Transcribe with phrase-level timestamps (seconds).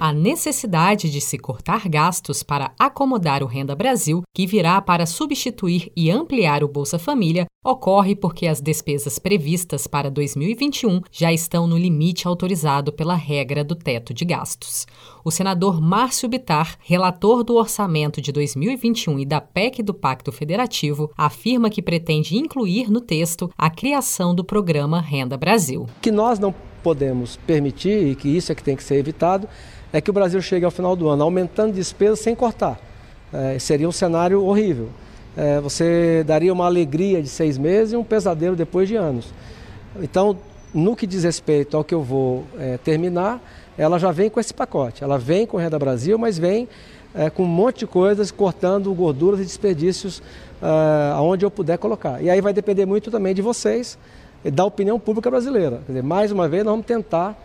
[0.00, 5.92] A necessidade de se cortar gastos para acomodar o Renda Brasil, que virá para substituir
[5.94, 11.76] e ampliar o Bolsa Família, ocorre porque as despesas previstas para 2021 já estão no
[11.76, 14.86] limite autorizado pela regra do teto de gastos.
[15.22, 21.12] O senador Márcio Bitar, relator do orçamento de 2021 e da PEC do Pacto Federativo,
[21.14, 25.86] afirma que pretende incluir no texto a criação do programa Renda Brasil.
[26.00, 29.48] Que nós não podemos permitir, e que isso é que tem que ser evitado,
[29.92, 32.78] é que o Brasil chegue ao final do ano aumentando despesas sem cortar.
[33.32, 34.88] É, seria um cenário horrível.
[35.36, 39.32] É, você daria uma alegria de seis meses e um pesadelo depois de anos.
[40.02, 40.36] Então,
[40.74, 43.40] no que diz respeito ao que eu vou é, terminar,
[43.76, 45.02] ela já vem com esse pacote.
[45.02, 46.68] Ela vem com Renda Brasil, mas vem
[47.14, 50.22] é, com um monte de coisas, cortando gorduras e desperdícios
[50.62, 52.22] é, aonde eu puder colocar.
[52.22, 53.98] E aí vai depender muito também de vocês,
[54.44, 55.82] da opinião pública brasileira.
[55.86, 57.36] Dizer, mais uma vez, nós vamos tentar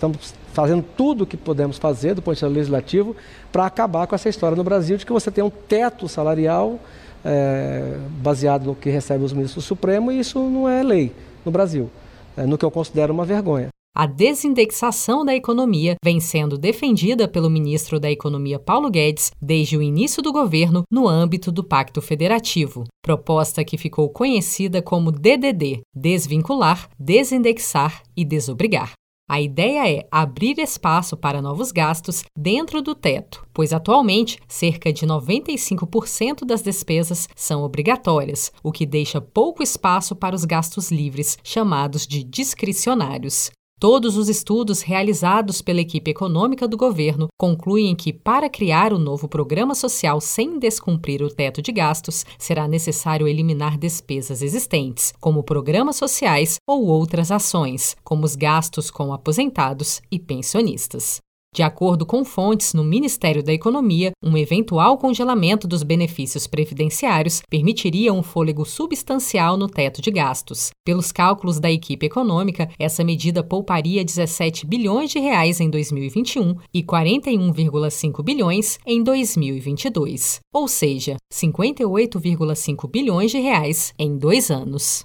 [0.00, 3.14] Estamos fazendo tudo o que podemos fazer do ponto de vista legislativo
[3.52, 6.80] para acabar com essa história no Brasil de que você tem um teto salarial
[7.22, 11.12] é, baseado no que recebem os ministros do Supremo e isso não é lei
[11.44, 11.90] no Brasil,
[12.34, 13.68] é, no que eu considero uma vergonha.
[13.92, 19.82] A desindexação da economia vem sendo defendida pelo ministro da Economia Paulo Guedes desde o
[19.82, 26.88] início do governo no âmbito do Pacto Federativo, proposta que ficou conhecida como DDD desvincular,
[26.98, 28.92] desindexar e desobrigar.
[29.28, 35.06] A ideia é abrir espaço para novos gastos dentro do teto, pois atualmente cerca de
[35.06, 42.06] 95% das despesas são obrigatórias, o que deixa pouco espaço para os gastos livres, chamados
[42.06, 43.50] de discricionários.
[43.80, 49.26] Todos os estudos realizados pela equipe econômica do governo concluem que, para criar o novo
[49.26, 55.96] programa social sem descumprir o teto de gastos, será necessário eliminar despesas existentes, como programas
[55.96, 61.18] sociais ou outras ações, como os gastos com aposentados e pensionistas.
[61.52, 68.12] De acordo com fontes no Ministério da Economia, um eventual congelamento dos benefícios previdenciários permitiria
[68.12, 70.70] um fôlego substancial no teto de gastos.
[70.84, 76.84] Pelos cálculos da equipe econômica, essa medida pouparia 17 bilhões de reais em 2021 e
[76.84, 85.04] 41,5 bilhões em 2022, ou seja, 58,5 bilhões de reais em dois anos.